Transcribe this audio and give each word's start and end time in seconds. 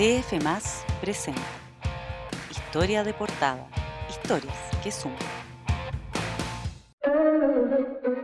DF 0.00 0.32
presenta 1.02 1.42
Historia 2.50 3.04
de 3.04 3.12
portada. 3.12 3.68
Historias 4.08 4.56
que 4.82 4.90
suman. 4.90 5.18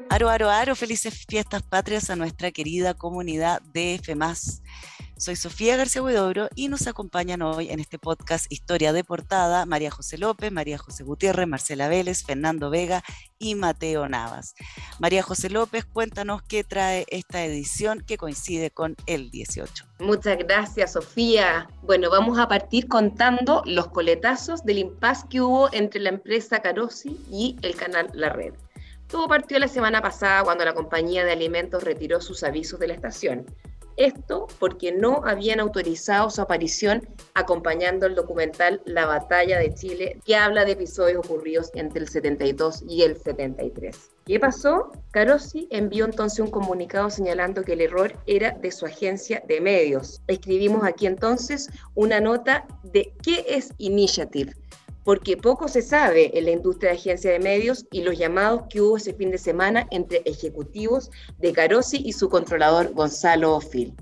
Aro, 0.08 0.30
aro, 0.30 0.48
aro, 0.48 0.74
felices 0.74 1.26
fiestas 1.28 1.62
patrias 1.62 2.08
a 2.08 2.16
nuestra 2.16 2.50
querida 2.50 2.94
comunidad 2.94 3.60
DF. 3.74 4.16
Soy 5.18 5.34
Sofía 5.34 5.78
García 5.78 6.02
Huidobro 6.02 6.50
y 6.54 6.68
nos 6.68 6.86
acompañan 6.86 7.40
hoy 7.40 7.70
en 7.70 7.80
este 7.80 7.98
podcast 7.98 8.52
Historia 8.52 8.92
de 8.92 9.02
Portada 9.02 9.64
María 9.64 9.90
José 9.90 10.18
López, 10.18 10.52
María 10.52 10.76
José 10.76 11.04
Gutiérrez, 11.04 11.48
Marcela 11.48 11.88
Vélez, 11.88 12.22
Fernando 12.22 12.68
Vega 12.68 13.02
y 13.38 13.54
Mateo 13.54 14.10
Navas. 14.10 14.54
María 14.98 15.22
José 15.22 15.48
López, 15.48 15.86
cuéntanos 15.86 16.42
qué 16.42 16.64
trae 16.64 17.06
esta 17.08 17.42
edición 17.42 18.04
que 18.06 18.18
coincide 18.18 18.70
con 18.70 18.94
el 19.06 19.30
18. 19.30 19.86
Muchas 20.00 20.36
gracias, 20.36 20.92
Sofía. 20.92 21.66
Bueno, 21.80 22.10
vamos 22.10 22.38
a 22.38 22.46
partir 22.46 22.86
contando 22.86 23.62
los 23.64 23.88
coletazos 23.88 24.64
del 24.64 24.80
impasse 24.80 25.28
que 25.30 25.40
hubo 25.40 25.72
entre 25.72 26.02
la 26.02 26.10
empresa 26.10 26.60
Carosi 26.60 27.18
y 27.30 27.56
el 27.62 27.74
canal 27.74 28.10
La 28.12 28.28
Red. 28.28 28.52
Todo 29.08 29.28
partió 29.28 29.58
la 29.58 29.68
semana 29.68 30.02
pasada 30.02 30.42
cuando 30.42 30.64
la 30.66 30.74
compañía 30.74 31.24
de 31.24 31.32
alimentos 31.32 31.84
retiró 31.84 32.20
sus 32.20 32.42
avisos 32.42 32.78
de 32.80 32.88
la 32.88 32.94
estación. 32.94 33.46
Esto 33.96 34.46
porque 34.58 34.92
no 34.92 35.22
habían 35.24 35.58
autorizado 35.60 36.28
su 36.30 36.42
aparición 36.42 37.08
acompañando 37.34 38.06
el 38.06 38.14
documental 38.14 38.82
La 38.84 39.06
Batalla 39.06 39.58
de 39.58 39.72
Chile, 39.74 40.20
que 40.24 40.36
habla 40.36 40.64
de 40.64 40.72
episodios 40.72 41.24
ocurridos 41.24 41.70
entre 41.74 42.00
el 42.00 42.08
72 42.08 42.84
y 42.88 43.02
el 43.02 43.16
73. 43.16 44.10
¿Qué 44.26 44.40
pasó? 44.40 44.92
Carosi 45.12 45.68
envió 45.70 46.04
entonces 46.04 46.40
un 46.40 46.50
comunicado 46.50 47.08
señalando 47.10 47.62
que 47.62 47.72
el 47.72 47.80
error 47.80 48.12
era 48.26 48.50
de 48.50 48.70
su 48.70 48.84
agencia 48.84 49.42
de 49.48 49.60
medios. 49.60 50.20
Escribimos 50.26 50.84
aquí 50.84 51.06
entonces 51.06 51.70
una 51.94 52.20
nota 52.20 52.66
de 52.82 53.14
qué 53.22 53.44
es 53.48 53.70
Initiative 53.78 54.54
porque 55.06 55.36
poco 55.36 55.68
se 55.68 55.82
sabe 55.82 56.36
en 56.36 56.46
la 56.46 56.50
industria 56.50 56.90
de 56.90 56.98
agencia 56.98 57.30
de 57.30 57.38
medios 57.38 57.86
y 57.92 58.02
los 58.02 58.18
llamados 58.18 58.62
que 58.68 58.80
hubo 58.80 58.96
ese 58.96 59.14
fin 59.14 59.30
de 59.30 59.38
semana 59.38 59.86
entre 59.92 60.20
ejecutivos 60.24 61.12
de 61.38 61.52
Carosi 61.52 62.02
y 62.04 62.12
su 62.12 62.28
controlador 62.28 62.92
Gonzalo 62.92 63.60
Fil. 63.60 63.94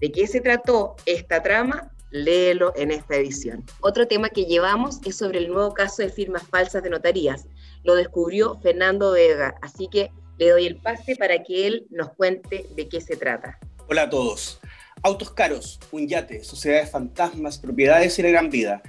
¿De 0.00 0.12
qué 0.12 0.28
se 0.28 0.40
trató 0.40 0.94
esta 1.06 1.42
trama? 1.42 1.90
Léelo 2.12 2.72
en 2.76 2.92
esta 2.92 3.16
edición. 3.16 3.64
Otro 3.80 4.06
tema 4.06 4.28
que 4.28 4.44
llevamos 4.44 5.00
es 5.04 5.16
sobre 5.16 5.38
el 5.38 5.48
nuevo 5.48 5.74
caso 5.74 6.02
de 6.02 6.08
firmas 6.08 6.44
falsas 6.44 6.84
de 6.84 6.90
notarías. 6.90 7.48
Lo 7.82 7.96
descubrió 7.96 8.56
Fernando 8.60 9.10
Vega, 9.10 9.56
así 9.60 9.88
que 9.88 10.12
le 10.38 10.50
doy 10.50 10.66
el 10.66 10.76
pase 10.76 11.16
para 11.16 11.42
que 11.42 11.66
él 11.66 11.88
nos 11.90 12.12
cuente 12.12 12.64
de 12.76 12.88
qué 12.88 13.00
se 13.00 13.16
trata. 13.16 13.58
Hola 13.88 14.02
a 14.02 14.10
todos. 14.10 14.60
Autos 15.02 15.32
caros, 15.32 15.80
un 15.90 16.06
yate, 16.06 16.44
sociedades 16.44 16.90
fantasmas, 16.90 17.58
propiedades 17.58 18.16
y 18.20 18.22
la 18.22 18.28
gran 18.28 18.50
vida. 18.50 18.82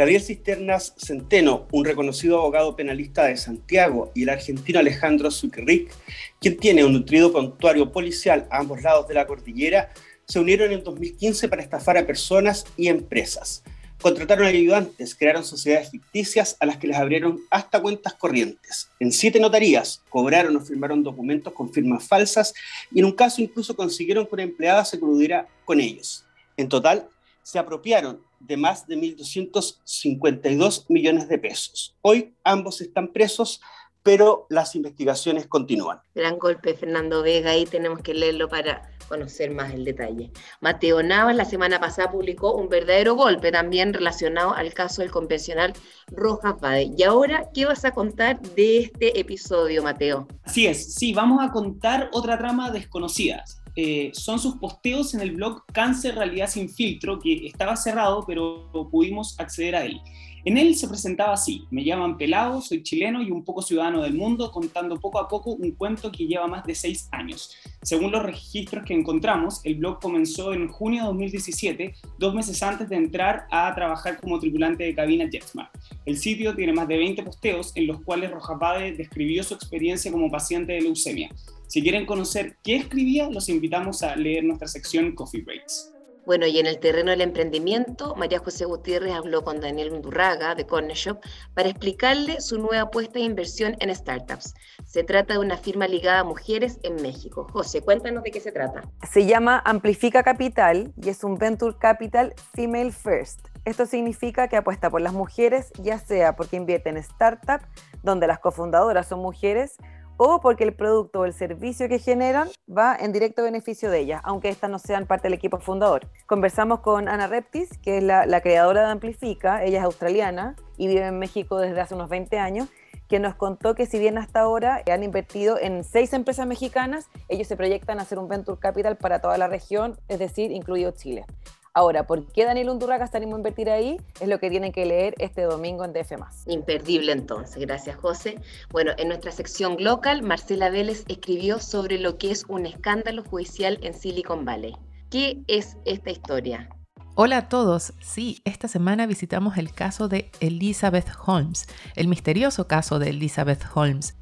Gabriel 0.00 0.22
Cisternas 0.22 0.94
Centeno, 0.96 1.68
un 1.72 1.84
reconocido 1.84 2.38
abogado 2.38 2.74
penalista 2.74 3.26
de 3.26 3.36
Santiago, 3.36 4.12
y 4.14 4.22
el 4.22 4.30
argentino 4.30 4.78
Alejandro 4.78 5.30
Zuckerrick, 5.30 5.92
quien 6.40 6.56
tiene 6.56 6.86
un 6.86 6.94
nutrido 6.94 7.30
prontuario 7.30 7.92
policial 7.92 8.48
a 8.50 8.60
ambos 8.60 8.80
lados 8.80 9.06
de 9.08 9.12
la 9.12 9.26
cordillera, 9.26 9.92
se 10.26 10.40
unieron 10.40 10.72
en 10.72 10.82
2015 10.82 11.50
para 11.50 11.60
estafar 11.60 11.98
a 11.98 12.06
personas 12.06 12.64
y 12.78 12.88
empresas. 12.88 13.62
Contrataron 14.00 14.46
ayudantes, 14.46 15.14
crearon 15.14 15.44
sociedades 15.44 15.90
ficticias 15.90 16.56
a 16.60 16.64
las 16.64 16.78
que 16.78 16.86
les 16.86 16.96
abrieron 16.96 17.38
hasta 17.50 17.82
cuentas 17.82 18.14
corrientes. 18.14 18.88
En 19.00 19.12
siete 19.12 19.38
notarías 19.38 20.02
cobraron 20.08 20.56
o 20.56 20.60
firmaron 20.60 21.02
documentos 21.02 21.52
con 21.52 21.70
firmas 21.70 22.08
falsas 22.08 22.54
y 22.90 23.00
en 23.00 23.04
un 23.04 23.12
caso 23.12 23.42
incluso 23.42 23.76
consiguieron 23.76 24.24
que 24.24 24.34
una 24.34 24.44
empleada 24.44 24.82
se 24.86 24.98
coludiera 24.98 25.46
con 25.66 25.78
ellos. 25.78 26.24
En 26.56 26.70
total, 26.70 27.06
se 27.42 27.58
apropiaron 27.58 28.29
de 28.40 28.56
más 28.56 28.86
de 28.86 28.96
1.252 28.96 30.86
millones 30.88 31.28
de 31.28 31.38
pesos. 31.38 31.94
Hoy 32.02 32.34
ambos 32.42 32.80
están 32.80 33.12
presos, 33.12 33.60
pero 34.02 34.46
las 34.48 34.74
investigaciones 34.74 35.46
continúan. 35.46 36.00
Gran 36.14 36.38
golpe, 36.38 36.74
Fernando 36.74 37.22
Vega, 37.22 37.50
ahí 37.50 37.66
tenemos 37.66 38.00
que 38.00 38.14
leerlo 38.14 38.48
para 38.48 38.90
conocer 39.08 39.50
más 39.50 39.74
el 39.74 39.84
detalle. 39.84 40.30
Mateo 40.60 41.02
Navas 41.02 41.34
la 41.34 41.44
semana 41.44 41.80
pasada 41.80 42.12
publicó 42.12 42.54
un 42.54 42.68
verdadero 42.68 43.16
golpe 43.16 43.50
también 43.50 43.92
relacionado 43.92 44.54
al 44.54 44.72
caso 44.72 45.02
del 45.02 45.10
convencional 45.10 45.72
Rojas 46.06 46.54
Pade. 46.60 46.92
Y 46.96 47.02
ahora, 47.02 47.50
¿qué 47.52 47.66
vas 47.66 47.84
a 47.84 47.90
contar 47.90 48.40
de 48.40 48.78
este 48.78 49.18
episodio, 49.18 49.82
Mateo? 49.82 50.28
Así 50.44 50.66
es, 50.66 50.94
sí, 50.94 51.12
vamos 51.12 51.40
a 51.42 51.50
contar 51.50 52.08
otra 52.12 52.38
trama 52.38 52.70
desconocida. 52.70 53.44
Eh, 53.76 54.10
son 54.14 54.38
sus 54.38 54.56
posteos 54.56 55.14
en 55.14 55.20
el 55.20 55.32
blog 55.32 55.64
Cáncer 55.72 56.16
Realidad 56.16 56.48
Sin 56.48 56.68
Filtro, 56.68 57.18
que 57.18 57.46
estaba 57.46 57.76
cerrado, 57.76 58.24
pero 58.26 58.70
pudimos 58.90 59.38
acceder 59.38 59.76
a 59.76 59.84
él. 59.84 60.00
En 60.44 60.56
él 60.56 60.74
se 60.74 60.88
presentaba 60.88 61.34
así, 61.34 61.66
me 61.70 61.84
llaman 61.84 62.16
Pelado, 62.16 62.62
soy 62.62 62.82
chileno 62.82 63.22
y 63.22 63.30
un 63.30 63.44
poco 63.44 63.60
ciudadano 63.60 64.02
del 64.02 64.14
mundo, 64.14 64.50
contando 64.50 64.98
poco 64.98 65.18
a 65.18 65.28
poco 65.28 65.50
un 65.50 65.72
cuento 65.72 66.10
que 66.10 66.26
lleva 66.26 66.46
más 66.46 66.64
de 66.64 66.74
seis 66.74 67.08
años. 67.12 67.54
Según 67.82 68.10
los 68.10 68.22
registros 68.22 68.84
que 68.86 68.94
encontramos, 68.94 69.60
el 69.64 69.74
blog 69.74 70.00
comenzó 70.00 70.54
en 70.54 70.68
junio 70.68 71.02
de 71.02 71.08
2017, 71.08 71.94
dos 72.18 72.34
meses 72.34 72.62
antes 72.62 72.88
de 72.88 72.96
entrar 72.96 73.46
a 73.50 73.74
trabajar 73.74 74.18
como 74.18 74.38
tripulante 74.38 74.84
de 74.84 74.94
cabina 74.94 75.28
JetSmart. 75.30 75.74
El 76.06 76.16
sitio 76.16 76.56
tiene 76.56 76.72
más 76.72 76.88
de 76.88 76.96
20 76.96 77.22
posteos 77.22 77.72
en 77.74 77.86
los 77.86 78.00
cuales 78.00 78.30
Rojapade 78.30 78.92
describió 78.92 79.44
su 79.44 79.52
experiencia 79.52 80.10
como 80.10 80.30
paciente 80.30 80.72
de 80.72 80.80
leucemia. 80.80 81.30
Si 81.66 81.82
quieren 81.82 82.06
conocer 82.06 82.56
qué 82.64 82.76
escribía, 82.76 83.28
los 83.28 83.48
invitamos 83.50 84.02
a 84.02 84.16
leer 84.16 84.44
nuestra 84.44 84.68
sección 84.68 85.14
Coffee 85.14 85.42
Breaks. 85.42 85.92
Bueno, 86.30 86.46
y 86.46 86.60
en 86.60 86.66
el 86.66 86.78
terreno 86.78 87.10
del 87.10 87.22
emprendimiento, 87.22 88.14
María 88.14 88.38
José 88.38 88.64
Gutiérrez 88.64 89.14
habló 89.14 89.42
con 89.42 89.60
Daniel 89.60 89.92
Undurraga 89.92 90.54
de 90.54 90.64
Corner 90.64 90.96
Shop 90.96 91.18
para 91.54 91.68
explicarle 91.68 92.40
su 92.40 92.56
nueva 92.58 92.82
apuesta 92.82 93.14
de 93.14 93.24
inversión 93.24 93.74
en 93.80 93.92
startups. 93.92 94.54
Se 94.84 95.02
trata 95.02 95.34
de 95.34 95.40
una 95.40 95.56
firma 95.56 95.88
ligada 95.88 96.20
a 96.20 96.24
mujeres 96.24 96.78
en 96.84 97.02
México. 97.02 97.48
José, 97.52 97.80
cuéntanos 97.80 98.22
de 98.22 98.30
qué 98.30 98.38
se 98.38 98.52
trata. 98.52 98.82
Se 99.10 99.26
llama 99.26 99.60
Amplifica 99.64 100.22
Capital 100.22 100.92
y 101.02 101.08
es 101.08 101.24
un 101.24 101.36
Venture 101.36 101.76
Capital 101.76 102.32
Female 102.54 102.92
First. 102.92 103.48
Esto 103.64 103.84
significa 103.84 104.46
que 104.46 104.56
apuesta 104.56 104.88
por 104.88 105.00
las 105.00 105.12
mujeres, 105.12 105.72
ya 105.82 105.98
sea 105.98 106.36
porque 106.36 106.54
invierte 106.54 106.90
en 106.90 107.02
startups, 107.02 107.64
donde 108.04 108.28
las 108.28 108.38
cofundadoras 108.38 109.08
son 109.08 109.18
mujeres, 109.18 109.78
o 110.22 110.38
porque 110.42 110.64
el 110.64 110.74
producto 110.74 111.20
o 111.20 111.24
el 111.24 111.32
servicio 111.32 111.88
que 111.88 111.98
generan 111.98 112.50
va 112.68 112.94
en 112.94 113.10
directo 113.10 113.42
beneficio 113.42 113.90
de 113.90 114.00
ellas, 114.00 114.20
aunque 114.22 114.50
estas 114.50 114.68
no 114.68 114.78
sean 114.78 115.06
parte 115.06 115.28
del 115.28 115.32
equipo 115.32 115.58
fundador. 115.60 116.08
Conversamos 116.26 116.80
con 116.80 117.08
Ana 117.08 117.26
Reptis, 117.26 117.78
que 117.78 117.96
es 117.96 118.04
la, 118.04 118.26
la 118.26 118.42
creadora 118.42 118.82
de 118.82 118.90
Amplifica, 118.92 119.64
ella 119.64 119.78
es 119.78 119.84
australiana 119.84 120.56
y 120.76 120.88
vive 120.88 121.06
en 121.06 121.18
México 121.18 121.58
desde 121.58 121.80
hace 121.80 121.94
unos 121.94 122.10
20 122.10 122.38
años, 122.38 122.68
que 123.08 123.18
nos 123.18 123.34
contó 123.34 123.74
que 123.74 123.86
si 123.86 123.98
bien 123.98 124.18
hasta 124.18 124.40
ahora 124.40 124.82
han 124.92 125.02
invertido 125.02 125.58
en 125.58 125.84
seis 125.84 126.12
empresas 126.12 126.46
mexicanas, 126.46 127.08
ellos 127.30 127.48
se 127.48 127.56
proyectan 127.56 127.98
a 127.98 128.02
hacer 128.02 128.18
un 128.18 128.28
venture 128.28 128.60
capital 128.60 128.98
para 128.98 129.22
toda 129.22 129.38
la 129.38 129.48
región, 129.48 129.98
es 130.08 130.18
decir, 130.18 130.52
incluido 130.52 130.90
Chile. 130.90 131.24
Ahora, 131.72 132.04
¿por 132.04 132.26
qué 132.32 132.44
Daniel 132.44 132.70
Undurraga 132.70 133.04
está 133.04 133.18
animado 133.18 133.36
a 133.36 133.40
invertir 133.40 133.70
ahí? 133.70 133.96
Es 134.20 134.28
lo 134.28 134.40
que 134.40 134.50
tienen 134.50 134.72
que 134.72 134.84
leer 134.84 135.14
este 135.18 135.42
domingo 135.42 135.84
en 135.84 135.92
DF+. 135.92 136.14
Imperdible 136.46 137.12
entonces, 137.12 137.58
gracias 137.60 137.96
José. 137.96 138.40
Bueno, 138.70 138.90
en 138.98 139.06
nuestra 139.06 139.30
sección 139.30 139.76
local, 139.78 140.22
Marcela 140.22 140.68
Vélez 140.68 141.04
escribió 141.06 141.60
sobre 141.60 141.98
lo 141.98 142.18
que 142.18 142.32
es 142.32 142.44
un 142.48 142.66
escándalo 142.66 143.22
judicial 143.22 143.78
en 143.82 143.94
Silicon 143.94 144.44
Valley. 144.44 144.76
¿Qué 145.10 145.42
es 145.46 145.76
esta 145.84 146.10
historia? 146.10 146.68
Hola 147.14 147.36
a 147.36 147.48
todos. 147.48 147.92
Sí, 148.00 148.40
esta 148.44 148.66
semana 148.66 149.06
visitamos 149.06 149.56
el 149.56 149.72
caso 149.72 150.08
de 150.08 150.30
Elizabeth 150.40 151.08
Holmes, 151.24 151.66
el 151.94 152.08
misterioso 152.08 152.66
caso 152.66 152.98
de 152.98 153.10
Elizabeth 153.10 153.62
Holmes, 153.74 154.16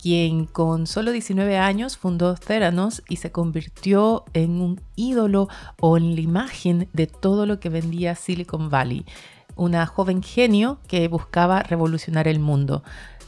quien 0.00 0.46
con 0.46 0.86
solo 0.86 1.12
19 1.12 1.58
años 1.58 1.96
fundó 1.96 2.34
Theranos 2.34 3.02
y 3.08 3.16
se 3.16 3.32
convirtió 3.32 4.24
en 4.32 4.60
un 4.60 4.80
ídolo 4.96 5.48
o 5.80 5.96
en 5.96 6.14
la 6.14 6.20
imagen 6.20 6.88
de 6.92 7.06
todo 7.06 7.46
lo 7.46 7.60
que 7.60 7.68
vendía 7.68 8.14
Silicon 8.14 8.70
Valley. 8.70 9.04
Una 9.56 9.86
joven 9.86 10.22
genio 10.22 10.78
que 10.88 11.06
buscaba 11.08 11.62
revolucionar 11.62 12.28
el 12.28 12.40
mundo. 12.40 12.82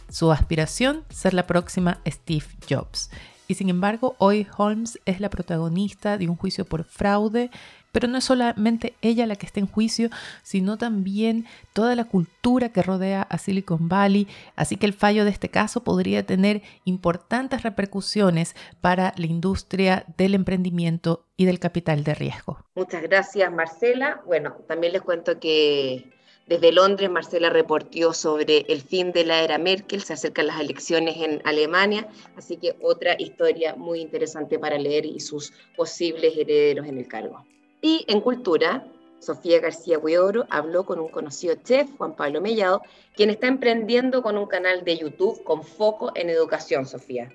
Su 0.08 0.32
aspiración, 0.32 1.04
ser 1.10 1.34
la 1.34 1.46
próxima 1.46 2.00
Steve 2.06 2.46
Jobs. 2.68 3.10
Y 3.48 3.54
sin 3.54 3.68
embargo, 3.68 4.16
hoy 4.18 4.46
Holmes 4.56 4.98
es 5.04 5.20
la 5.20 5.30
protagonista 5.30 6.18
de 6.18 6.28
un 6.28 6.36
juicio 6.36 6.64
por 6.64 6.84
fraude 6.84 7.50
pero 7.96 8.08
no 8.08 8.18
es 8.18 8.24
solamente 8.24 8.94
ella 9.00 9.26
la 9.26 9.36
que 9.36 9.46
está 9.46 9.58
en 9.58 9.66
juicio, 9.66 10.10
sino 10.42 10.76
también 10.76 11.46
toda 11.72 11.94
la 11.94 12.04
cultura 12.04 12.68
que 12.68 12.82
rodea 12.82 13.22
a 13.22 13.38
Silicon 13.38 13.88
Valley. 13.88 14.28
Así 14.54 14.76
que 14.76 14.84
el 14.84 14.92
fallo 14.92 15.24
de 15.24 15.30
este 15.30 15.48
caso 15.48 15.82
podría 15.82 16.26
tener 16.26 16.60
importantes 16.84 17.62
repercusiones 17.62 18.54
para 18.82 19.14
la 19.16 19.24
industria 19.24 20.04
del 20.18 20.34
emprendimiento 20.34 21.24
y 21.38 21.46
del 21.46 21.58
capital 21.58 22.04
de 22.04 22.14
riesgo. 22.14 22.58
Muchas 22.74 23.02
gracias, 23.02 23.50
Marcela. 23.50 24.20
Bueno, 24.26 24.58
también 24.68 24.92
les 24.92 25.00
cuento 25.00 25.40
que 25.40 26.12
desde 26.46 26.70
Londres, 26.70 27.10
Marcela 27.10 27.50
reportó 27.50 28.12
sobre 28.12 28.64
el 28.68 28.80
fin 28.80 29.10
de 29.10 29.24
la 29.24 29.42
era 29.42 29.58
Merkel, 29.58 30.02
se 30.02 30.12
acercan 30.12 30.46
las 30.46 30.60
elecciones 30.60 31.16
en 31.16 31.42
Alemania, 31.44 32.08
así 32.36 32.56
que 32.56 32.76
otra 32.80 33.16
historia 33.18 33.74
muy 33.74 34.00
interesante 34.00 34.56
para 34.56 34.78
leer 34.78 35.06
y 35.06 35.18
sus 35.18 35.52
posibles 35.76 36.36
herederos 36.36 36.86
en 36.86 36.98
el 36.98 37.08
cargo. 37.08 37.44
Y 37.82 38.04
en 38.06 38.20
cultura, 38.20 38.86
Sofía 39.18 39.58
García 39.60 39.98
Huidoro 39.98 40.46
habló 40.48 40.86
con 40.86 41.00
un 41.00 41.08
conocido 41.08 41.56
chef, 41.64 41.90
Juan 41.96 42.14
Pablo 42.14 42.40
Mellado, 42.40 42.80
quien 43.16 43.30
está 43.30 43.48
emprendiendo 43.48 44.22
con 44.22 44.38
un 44.38 44.46
canal 44.46 44.84
de 44.84 44.98
YouTube 44.98 45.42
con 45.42 45.64
foco 45.64 46.12
en 46.14 46.30
educación, 46.30 46.86
Sofía. 46.86 47.28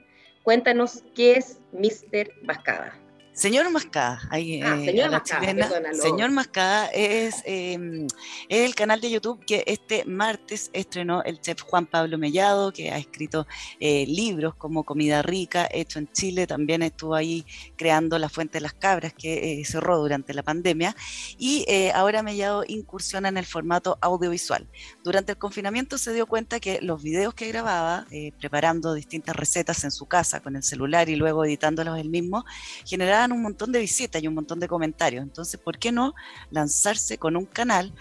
Cuéntanos 0.44 1.04
qué 1.16 1.34
es 1.34 1.60
Mr. 1.74 2.32
Mascada. 2.44 2.98
Señor 3.34 3.72
Mascada, 3.72 4.20
ahí, 4.30 4.62
Ah, 4.62 4.76
eh, 4.78 4.86
señor 4.86 5.10
Mascada. 5.10 5.94
Señor 5.94 6.32
Mascada 6.32 6.88
es, 6.88 7.42
eh, 7.46 8.06
es 8.50 8.66
el 8.66 8.76
canal 8.76 9.00
de 9.00 9.10
YouTube 9.10 9.44
que 9.46 9.64
este 9.68 10.04
martes 10.04 10.70
estrenó 10.74 11.24
el 11.24 11.40
chef 11.40 11.62
Juan 11.62 11.86
Pablo 11.86 12.18
Mellado, 12.18 12.74
que 12.74 12.92
ha 12.92 12.98
escrito 12.98 13.48
eh, 13.80 14.06
libros 14.06 14.56
como 14.56 14.84
Comida 14.84 15.22
Rica, 15.22 15.68
hecho 15.72 16.00
en 16.00 16.12
Chile, 16.12 16.46
también 16.46 16.84
estuvo 16.84 17.16
ahí 17.16 17.46
creando 17.78 18.20
La 18.20 18.28
Fuente 18.28 18.58
de 18.58 18.62
las 18.62 18.74
Cabras, 18.74 19.14
que 19.14 19.62
eh, 19.62 19.66
cerró 19.66 19.98
durante 20.00 20.34
la 20.34 20.44
pandemia, 20.44 20.94
y 21.38 21.64
eh, 21.70 21.92
ahora 21.94 22.24
Mellado 22.24 22.66
incursiona 22.68 23.30
en 23.30 23.38
el 23.38 23.46
formato 23.46 23.98
audiovisual. 24.02 24.68
Durante 25.06 25.32
el 25.32 25.38
confinamiento 25.38 25.98
se 25.98 26.14
dio 26.14 26.28
cuenta 26.28 26.60
que 26.60 26.80
los 26.82 27.02
videos 27.02 27.34
que 27.34 27.48
grababa, 27.48 28.06
preparando 28.40 28.94
distintas 28.94 29.36
recetas 29.36 29.84
en 29.86 29.92
su 29.92 30.06
casa 30.06 30.42
con 30.42 30.56
el 30.56 30.64
celular 30.64 31.08
y 31.08 31.16
luego 31.16 31.46
editándolos 31.46 31.98
él 31.98 32.10
mismo, 32.10 32.46
generaban 32.86 33.21
un 33.30 33.42
montón 33.42 33.72
de 33.72 33.80
visitas 33.80 34.24
y 34.24 34.28
un 34.28 34.36
montón 34.36 34.60
de 34.60 34.68
comentarios. 34.68 35.22
Entonces, 35.22 35.60
¿por 35.60 35.78
qué 35.78 35.92
no 35.92 36.14
lanzarse 36.50 37.18
con 37.18 37.36
un 37.36 37.46
canal 37.46 37.94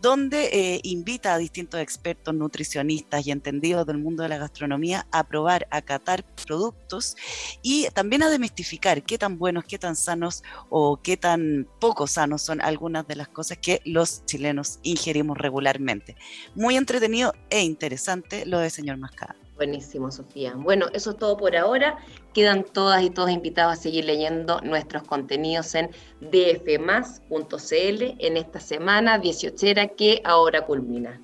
donde 0.00 0.50
eh, 0.52 0.80
invita 0.84 1.34
a 1.34 1.38
distintos 1.38 1.80
expertos, 1.80 2.34
nutricionistas 2.34 3.26
y 3.26 3.30
entendidos 3.30 3.86
del 3.86 3.98
mundo 3.98 4.22
de 4.22 4.28
la 4.28 4.38
gastronomía 4.38 5.06
a 5.10 5.24
probar, 5.24 5.66
a 5.70 5.82
catar 5.82 6.24
productos 6.46 7.16
y 7.62 7.88
también 7.94 8.22
a 8.22 8.30
demistificar 8.30 9.02
qué 9.02 9.18
tan 9.18 9.38
buenos, 9.38 9.64
qué 9.64 9.78
tan 9.78 9.96
sanos 9.96 10.42
o 10.68 11.00
qué 11.02 11.16
tan 11.16 11.66
poco 11.80 12.06
sanos 12.06 12.42
son 12.42 12.60
algunas 12.60 13.06
de 13.08 13.16
las 13.16 13.28
cosas 13.28 13.58
que 13.58 13.80
los 13.84 14.24
chilenos 14.26 14.78
ingerimos 14.82 15.38
regularmente. 15.38 16.16
Muy 16.54 16.76
entretenido 16.76 17.32
e 17.50 17.62
interesante 17.62 18.44
lo 18.46 18.58
de 18.58 18.70
señor 18.70 18.98
Mascada. 18.98 19.45
Buenísimo, 19.56 20.10
Sofía. 20.10 20.54
Bueno, 20.54 20.86
eso 20.92 21.10
es 21.10 21.16
todo 21.16 21.36
por 21.36 21.56
ahora. 21.56 21.96
Quedan 22.34 22.62
todas 22.62 23.02
y 23.02 23.10
todos 23.10 23.30
invitados 23.30 23.72
a 23.72 23.76
seguir 23.76 24.04
leyendo 24.04 24.60
nuestros 24.60 25.02
contenidos 25.02 25.74
en 25.74 25.90
dfmas.cl 26.20 28.02
en 28.18 28.36
esta 28.36 28.60
semana 28.60 29.18
18 29.18 29.96
que 29.96 30.20
ahora 30.24 30.66
culmina. 30.66 31.20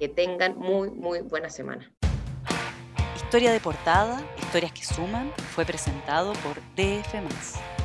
Que 0.00 0.08
tengan 0.08 0.58
muy, 0.58 0.90
muy 0.90 1.20
buena 1.20 1.48
semana. 1.48 1.90
Historia 3.14 3.52
de 3.52 3.60
portada, 3.60 4.20
historias 4.36 4.72
que 4.72 4.84
suman, 4.84 5.32
fue 5.54 5.64
presentado 5.64 6.32
por 6.34 6.56
DF. 6.76 7.75